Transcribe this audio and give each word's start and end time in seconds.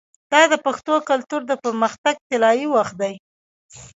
دا 0.31 0.41
د 0.51 0.53
پښتو 0.65 0.95
کلتور 1.09 1.41
د 1.47 1.51
پرمختګ 1.63 2.15
طلایی 2.29 2.65
وخت 2.75 2.95
دی. 3.01 3.13